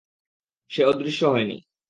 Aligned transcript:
সে 0.71 0.81
অদৃশ্য 0.85 1.21
হয়নি। 1.25 1.57